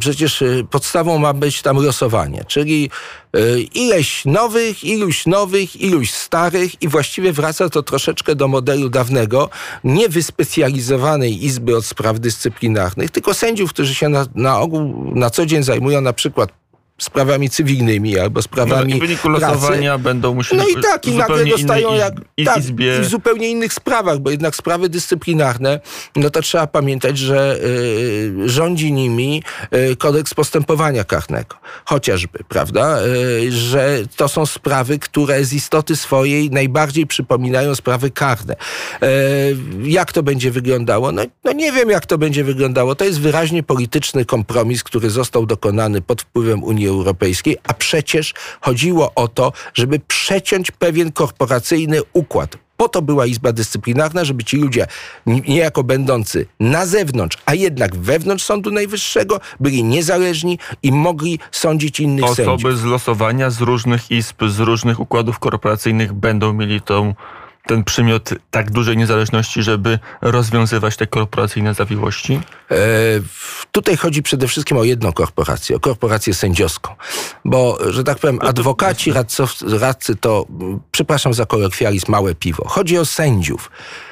przecież 0.00 0.42
e, 0.42 0.46
podstawą 0.70 1.18
ma 1.18 1.32
być 1.32 1.62
tam 1.62 1.76
losowanie, 1.76 2.44
czyli 2.44 2.90
e, 3.34 3.60
ileś 3.60 4.24
nowych, 4.24 4.84
iluś 4.84 5.26
nowych, 5.26 5.76
iluś 5.76 6.10
starych 6.10 6.82
i 6.82 6.88
właściwie 6.88 7.32
wraca 7.32 7.68
to 7.68 7.82
troszeczkę 7.82 8.34
do 8.34 8.48
modelu 8.48 8.88
dawnego, 8.88 9.50
nie 9.84 10.08
wyspecjalizowanej 10.08 11.44
Izby 11.44 11.76
od 11.76 11.86
Spraw 11.86 12.20
Dyscyplinarnych, 12.20 13.10
tylko 13.10 13.34
sędziów, 13.34 13.72
którzy 13.72 13.94
się 13.94 14.08
na, 14.08 14.26
na 14.34 14.60
ogół, 14.60 15.12
na 15.14 15.30
co 15.30 15.46
dzień 15.46 15.62
zajmują 15.62 16.00
na 16.00 16.12
przykład 16.12 16.50
sprawami 17.00 17.50
cywilnymi 17.50 18.18
albo 18.18 18.42
sprawami 18.42 18.92
no, 18.92 18.98
w 18.98 19.00
wyniku 19.00 19.28
losowania 19.28 19.98
będą 19.98 20.34
musieli 20.34 20.62
No 20.62 20.80
i 20.80 20.82
tak, 20.82 21.06
i 21.06 21.10
nagle 21.10 21.46
dostają 21.46 21.94
jak 21.94 22.14
tak, 22.44 22.58
i 22.58 23.00
w 23.00 23.04
zupełnie 23.04 23.50
innych 23.50 23.72
sprawach, 23.72 24.18
bo 24.18 24.30
jednak 24.30 24.56
sprawy 24.56 24.88
dyscyplinarne, 24.88 25.80
no 26.16 26.30
to 26.30 26.42
trzeba 26.42 26.66
pamiętać, 26.66 27.18
że 27.18 27.58
y, 27.64 28.48
rządzi 28.48 28.92
nimi 28.92 29.42
y, 29.74 29.96
kodeks 29.96 30.34
postępowania 30.34 31.04
karnego. 31.04 31.56
Chociażby, 31.84 32.38
prawda? 32.48 32.98
Y, 33.02 33.52
że 33.52 33.98
to 34.16 34.28
są 34.28 34.46
sprawy, 34.46 34.98
które 34.98 35.44
z 35.44 35.52
istoty 35.52 35.96
swojej 35.96 36.50
najbardziej 36.50 37.06
przypominają 37.06 37.74
sprawy 37.74 38.10
karne. 38.10 38.56
Y, 39.02 39.56
jak 39.82 40.12
to 40.12 40.22
będzie 40.22 40.50
wyglądało? 40.50 41.12
No, 41.12 41.22
no 41.44 41.52
nie 41.52 41.72
wiem, 41.72 41.90
jak 41.90 42.06
to 42.06 42.18
będzie 42.18 42.44
wyglądało. 42.44 42.94
To 42.94 43.04
jest 43.04 43.20
wyraźnie 43.20 43.62
polityczny 43.62 44.24
kompromis, 44.24 44.82
który 44.82 45.10
został 45.10 45.46
dokonany 45.46 46.00
pod 46.00 46.22
wpływem 46.22 46.64
Unii 46.64 46.87
Europejskiej, 46.88 47.56
a 47.68 47.74
przecież 47.74 48.34
chodziło 48.60 49.12
o 49.14 49.28
to, 49.28 49.52
żeby 49.74 50.00
przeciąć 50.00 50.70
pewien 50.70 51.12
korporacyjny 51.12 52.00
układ 52.12 52.56
Po 52.76 52.88
to 52.88 53.02
była 53.02 53.26
Izba 53.26 53.52
Dyscyplinarna, 53.52 54.24
żeby 54.24 54.44
ci 54.44 54.56
ludzie 54.56 54.86
ni- 55.26 55.42
niejako 55.48 55.84
będący 55.84 56.46
na 56.60 56.86
zewnątrz, 56.86 57.38
a 57.46 57.54
jednak 57.54 57.96
wewnątrz 57.96 58.44
Sądu 58.44 58.70
Najwyższego 58.70 59.40
byli 59.60 59.84
niezależni 59.84 60.58
i 60.82 60.92
mogli 60.92 61.38
sądzić 61.50 62.00
innych 62.00 62.24
sędziów. 62.24 62.54
Osoby 62.54 62.76
z 62.76 62.84
losowania 62.84 63.50
z 63.50 63.60
różnych 63.60 64.10
izb, 64.10 64.42
z 64.48 64.58
różnych 64.58 65.00
układów 65.00 65.38
korporacyjnych 65.38 66.12
będą 66.12 66.52
mieli 66.52 66.80
tą, 66.80 67.14
ten 67.68 67.84
przymiot 67.84 68.30
tak 68.50 68.70
dużej 68.70 68.96
niezależności, 68.96 69.62
żeby 69.62 69.98
rozwiązywać 70.20 70.96
te 70.96 71.06
korporacyjne 71.06 71.74
zawiłości? 71.74 72.40
E, 72.70 72.76
Tutaj 73.72 73.96
chodzi 73.96 74.22
przede 74.22 74.48
wszystkim 74.48 74.76
o 74.76 74.84
jedną 74.84 75.12
korporację, 75.12 75.76
o 75.76 75.80
korporację 75.80 76.34
sędziowską. 76.34 76.94
Bo, 77.44 77.78
że 77.92 78.04
tak 78.04 78.18
powiem, 78.18 78.38
adwokaci, 78.42 79.12
radcow- 79.12 79.78
radcy 79.78 80.16
to, 80.16 80.46
przepraszam 80.92 81.34
za 81.34 81.46
kolokwializm, 81.46 82.12
małe 82.12 82.34
piwo. 82.34 82.68
Chodzi 82.68 82.98
o 82.98 83.04
sędziów. 83.04 83.70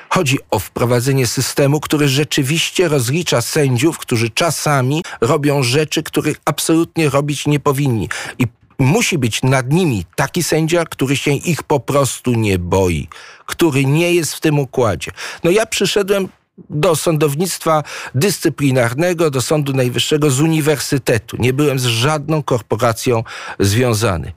Chodzi 0.09 0.39
o 0.51 0.59
wprowadzenie 0.59 1.27
systemu, 1.27 1.81
który 1.81 2.09
rzeczywiście 2.09 2.89
rozlicza 2.89 3.41
sędziów, 3.41 3.99
którzy 3.99 4.31
czasami 4.31 5.03
robią 5.21 5.63
rzeczy, 5.63 6.03
których 6.03 6.37
absolutnie 6.45 7.11
robić 7.11 7.47
nie 7.47 7.61
powinni. 7.61 8.09
I 8.39 8.47
musi 8.79 9.19
być 9.19 9.43
nad 9.43 9.73
nimi 9.73 10.05
taki 10.15 10.43
sędzia, 10.43 10.85
który 10.85 11.17
się 11.17 11.31
ich 11.31 11.63
po 11.63 11.81
prostu 11.81 12.33
nie 12.33 12.59
boi, 12.59 13.09
który 13.47 13.85
nie 13.85 14.15
jest 14.15 14.35
w 14.35 14.41
tym 14.41 14.59
układzie. 14.59 15.11
No 15.45 15.51
ja 15.51 15.67
przyszedłem 15.67 16.29
do 16.71 16.97
sądownictwa 16.97 17.83
dyscyplinarnego, 18.15 19.31
do 19.31 19.43
Sądu 19.43 19.73
Najwyższego 19.73 20.31
z 20.31 20.41
uniwersytetu. 20.41 21.37
Nie 21.41 21.53
byłem 21.53 21.79
z 21.79 21.85
żadną 21.85 22.43
korporacją 22.43 23.25
związany. 23.59 24.33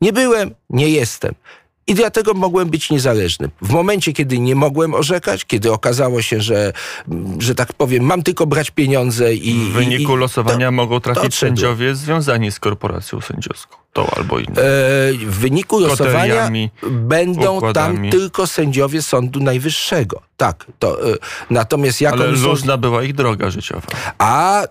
Nie 0.00 0.12
byłem, 0.12 0.54
nie 0.70 0.88
jestem. 0.88 1.34
I 1.86 1.94
dlatego 1.94 2.34
mogłem 2.34 2.70
być 2.70 2.90
niezależny. 2.90 3.50
W 3.62 3.70
momencie, 3.70 4.12
kiedy 4.12 4.38
nie 4.38 4.54
mogłem 4.54 4.94
orzekać, 4.94 5.44
kiedy 5.44 5.72
okazało 5.72 6.22
się, 6.22 6.40
że, 6.40 6.72
że 7.38 7.54
tak 7.54 7.72
powiem, 7.72 8.04
mam 8.04 8.22
tylko 8.22 8.46
brać 8.46 8.70
pieniądze 8.70 9.34
i. 9.34 9.54
W 9.54 9.72
wyniku 9.72 10.12
i, 10.12 10.16
i, 10.16 10.18
losowania 10.18 10.70
mogą 10.70 11.00
trafić 11.00 11.34
sędziowie 11.34 11.94
związani 11.94 12.52
z 12.52 12.60
korporacją 12.60 13.20
sędziowską. 13.20 13.76
Tą 13.92 14.06
albo 14.10 14.38
inną. 14.38 14.52
E, 14.52 14.62
w 15.12 15.38
wyniku 15.38 15.78
losowania 15.80 16.50
będą 16.90 17.56
układami. 17.56 18.10
tam 18.10 18.20
tylko 18.20 18.46
sędziowie 18.46 19.02
Sądu 19.02 19.40
Najwyższego. 19.40 20.22
Tak. 20.36 20.66
To, 20.78 21.12
e, 21.12 21.16
natomiast 21.50 22.00
jak 22.00 22.12
Ale 22.12 22.36
są 22.36 22.48
różna 22.48 22.76
była 22.76 23.02
ich 23.02 23.14
droga 23.14 23.50
życiowa. 23.50 23.86
A 24.18 24.62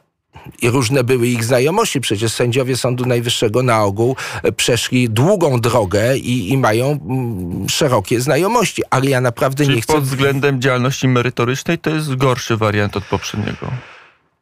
i 0.61 0.69
różne 0.69 1.03
były 1.03 1.27
ich 1.27 1.43
znajomości. 1.43 2.01
Przecież 2.01 2.31
sędziowie 2.31 2.77
Sądu 2.77 3.05
Najwyższego 3.05 3.63
na 3.63 3.83
ogół 3.83 4.15
e, 4.43 4.51
przeszli 4.51 5.09
długą 5.09 5.61
drogę 5.61 6.17
i, 6.17 6.51
i 6.51 6.57
mają 6.57 6.85
mm, 6.85 7.69
szerokie 7.69 8.21
znajomości. 8.21 8.83
Ale 8.89 9.09
ja 9.09 9.21
naprawdę 9.21 9.63
Czyli 9.63 9.75
nie 9.75 9.81
chcę. 9.81 9.93
pod 9.93 10.03
względem 10.03 10.61
działalności 10.61 11.07
merytorycznej 11.07 11.77
to 11.77 11.89
jest 11.89 12.15
gorszy 12.15 12.57
wariant 12.57 12.97
od 12.97 13.03
poprzedniego. 13.03 13.71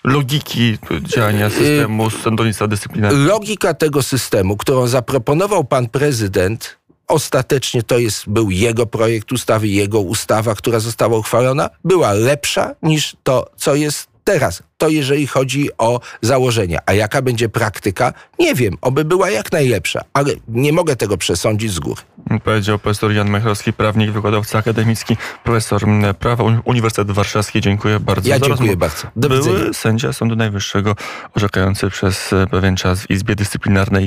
Logiki 0.03 0.77
działania 1.01 1.50
systemu 1.50 2.10
sądownictwa 2.10 2.67
dyscyplinarnego. 2.67 3.25
Logika 3.25 3.74
tego 3.74 4.03
systemu, 4.03 4.58
którą 4.58 4.88
zaproponował 4.88 5.63
pan 5.63 5.89
prezydent, 5.89 6.77
ostatecznie 7.08 7.84
to 7.84 7.98
jest, 7.98 8.29
był 8.29 8.51
jego 8.51 8.86
projekt 8.86 9.31
ustawy, 9.31 9.67
jego 9.67 10.00
ustawa, 10.00 10.55
która 10.55 10.79
została 10.79 11.17
uchwalona, 11.17 11.69
była 11.84 12.13
lepsza 12.13 12.75
niż 12.84 13.15
to, 13.24 13.51
co 13.58 13.75
jest 13.75 14.09
teraz. 14.33 14.63
To 14.77 14.88
jeżeli 14.89 15.27
chodzi 15.27 15.69
o 15.77 16.00
założenia. 16.21 16.79
A 16.86 16.93
jaka 16.93 17.21
będzie 17.21 17.50
praktyka? 17.50 18.13
Nie 18.39 18.55
wiem. 18.55 18.74
Oby 18.81 19.05
była 19.05 19.29
jak 19.29 19.51
najlepsza, 19.51 20.01
ale 20.13 20.33
nie 20.48 20.74
mogę 20.74 20.95
tego 20.95 21.17
przesądzić 21.17 21.71
z 21.71 21.79
góry. 21.79 22.01
Powiedział 22.43 22.79
profesor 22.79 23.12
Jan 23.12 23.29
Mechrowski, 23.29 23.74
prawnik, 23.74 24.12
wykładowca 24.12 24.57
akademicki, 24.59 25.17
profesor 25.43 25.81
prawa 26.19 26.43
Uni- 26.43 26.62
Uniwersytet 26.65 27.12
Warszawski. 27.12 27.62
Dziękuję 27.62 28.00
bardzo 28.00 28.29
Ja 28.29 28.39
dziękuję 28.39 28.77
bardzo. 28.77 29.07
Do 29.15 29.29
Były 29.29 29.41
widzenia. 29.41 29.74
sędzia 29.74 30.13
Sądu 30.13 30.36
Najwyższego 30.36 30.95
orzekający 31.36 31.89
przez 31.89 32.33
e, 32.33 32.48
pewien 32.48 32.75
czas 32.75 33.01
w 33.01 33.09
Izbie 33.09 33.36
Dyscyplinarnej 33.36 33.98